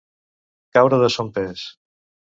Caure 0.77 0.99
de 1.03 1.11
son 1.17 1.31
pes. 1.37 1.67